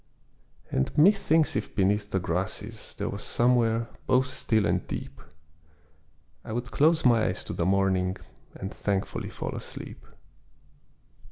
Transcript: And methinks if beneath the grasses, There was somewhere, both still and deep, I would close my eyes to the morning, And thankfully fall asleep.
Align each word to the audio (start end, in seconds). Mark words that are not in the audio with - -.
And 0.71 0.97
methinks 0.97 1.55
if 1.55 1.75
beneath 1.75 2.09
the 2.09 2.19
grasses, 2.19 2.95
There 2.95 3.07
was 3.09 3.21
somewhere, 3.23 3.87
both 4.07 4.25
still 4.25 4.65
and 4.65 4.87
deep, 4.87 5.21
I 6.43 6.53
would 6.53 6.71
close 6.71 7.05
my 7.05 7.25
eyes 7.27 7.43
to 7.43 7.53
the 7.53 7.67
morning, 7.67 8.17
And 8.55 8.73
thankfully 8.73 9.29
fall 9.29 9.51
asleep. 9.55 10.03